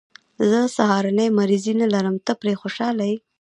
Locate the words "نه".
1.81-1.87